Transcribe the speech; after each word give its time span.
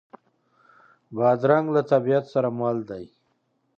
بادرنګ 1.15 1.67
له 1.75 1.81
طبیعت 1.91 2.25
سره 2.33 2.49
مل 2.59 2.77
دی. 2.89 3.05